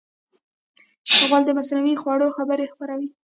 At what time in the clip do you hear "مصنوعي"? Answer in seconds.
1.57-1.95